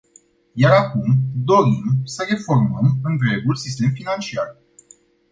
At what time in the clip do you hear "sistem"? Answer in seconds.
3.55-3.89